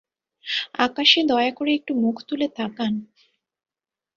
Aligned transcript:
আকাশে 0.85 1.19
দয়া 1.23 1.51
করে 1.57 1.71
একটু 1.75 1.91
মুখ 2.03 2.15
তুলে 2.27 2.47
তাকান! 2.57 2.93